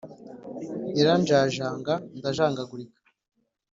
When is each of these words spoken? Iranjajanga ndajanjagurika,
Iranjajanga 0.99 1.93
ndajanjagurika, 2.17 2.99